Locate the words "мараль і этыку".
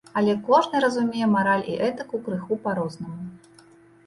1.33-2.21